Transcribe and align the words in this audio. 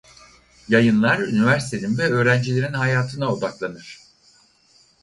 Yayınlar 0.69 1.19
üniversitenin 1.19 1.97
ve 1.97 2.03
öğrencilerin 2.07 2.73
hayatına 2.73 3.33
odaklanır. 3.33 3.99